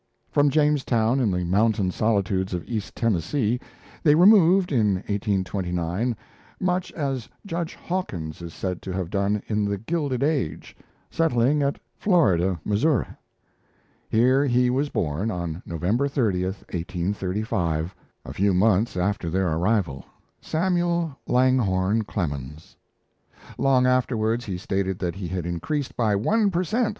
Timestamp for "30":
16.07-16.45